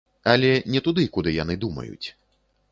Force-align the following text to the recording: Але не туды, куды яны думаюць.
Але 0.31 0.49
не 0.77 0.81
туды, 0.87 1.03
куды 1.17 1.35
яны 1.43 1.61
думаюць. 1.67 2.07